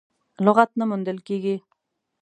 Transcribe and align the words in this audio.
لغت 0.45 0.69
نه 0.79 0.83
موندل 0.89 1.17
کېږي. 1.27 1.55